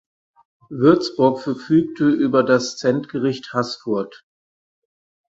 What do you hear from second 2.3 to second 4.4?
das Zentgericht Haßfurt.